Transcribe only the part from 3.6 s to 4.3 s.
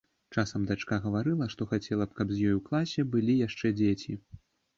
дзеці.